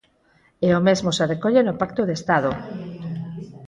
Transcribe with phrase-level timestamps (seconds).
[0.65, 2.51] E o mesmo se recolle no Pacto de Estado.